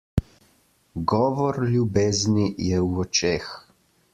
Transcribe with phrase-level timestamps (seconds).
[1.11, 3.53] Govor ljubezni je v očeh.